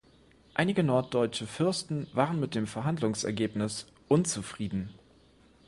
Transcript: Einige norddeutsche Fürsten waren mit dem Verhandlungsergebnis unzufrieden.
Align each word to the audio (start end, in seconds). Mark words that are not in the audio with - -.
Einige 0.55 0.81
norddeutsche 0.83 1.45
Fürsten 1.45 2.07
waren 2.13 2.39
mit 2.39 2.55
dem 2.55 2.65
Verhandlungsergebnis 2.65 3.85
unzufrieden. 4.07 4.89